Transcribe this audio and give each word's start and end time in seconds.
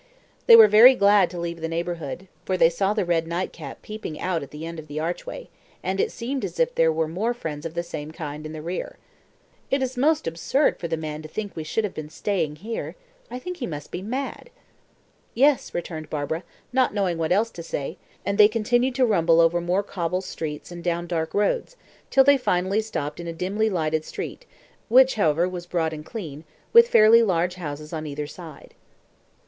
They 0.47 0.55
were 0.55 0.67
very 0.67 0.95
glad 0.95 1.29
to 1.29 1.39
leave 1.39 1.61
the 1.61 1.67
neighbourhood, 1.67 2.27
for 2.43 2.57
they 2.57 2.71
saw 2.71 2.95
the 2.95 3.05
red 3.05 3.27
nightcap 3.27 3.83
peeping 3.83 4.19
out 4.19 4.41
at 4.41 4.49
the 4.49 4.65
end 4.65 4.79
of 4.79 4.87
the 4.87 4.99
archway, 4.99 5.51
and 5.83 5.99
it 5.99 6.11
seemed 6.11 6.43
as 6.43 6.59
if 6.59 6.73
there 6.73 6.91
were 6.91 7.07
more 7.07 7.35
friends 7.35 7.67
of 7.67 7.75
the 7.75 7.83
same 7.83 8.09
kind 8.11 8.47
in 8.47 8.51
the 8.51 8.63
rear. 8.63 8.97
"It 9.69 9.83
is 9.83 9.95
most 9.97 10.25
absurd 10.25 10.79
for 10.79 10.87
the 10.87 10.97
man 10.97 11.21
to 11.21 11.27
think 11.27 11.55
we 11.55 11.63
should 11.63 11.83
have 11.83 11.93
been 11.93 12.09
staying 12.09 12.55
here. 12.55 12.95
I 13.29 13.37
think 13.37 13.57
he 13.57 13.67
must 13.67 13.91
be 13.91 14.01
mad." 14.01 14.49
"Yes," 15.35 15.71
returned 15.71 16.09
Barbara, 16.09 16.43
not 16.73 16.95
knowing 16.95 17.19
what 17.19 17.31
else 17.31 17.51
to 17.51 17.61
say, 17.61 17.99
and 18.25 18.39
they 18.39 18.47
continued 18.47 18.95
to 18.95 19.05
rumble 19.05 19.39
over 19.39 19.61
more 19.61 19.83
cobble 19.83 20.21
stones 20.21 20.71
and 20.71 20.83
down 20.83 21.05
dark 21.05 21.35
roads, 21.35 21.75
till 22.09 22.23
they 22.23 22.37
finally 22.39 22.81
stopped 22.81 23.19
in 23.19 23.27
a 23.27 23.33
dimly 23.33 23.69
lighted 23.69 24.03
street, 24.03 24.47
which, 24.89 25.13
however, 25.13 25.47
was 25.47 25.67
broad 25.67 25.93
and 25.93 26.07
clean, 26.07 26.43
with 26.73 26.89
fairly 26.89 27.21
large 27.21 27.53
houses 27.53 27.93
on 27.93 28.07
either 28.07 28.25
side. 28.25 28.73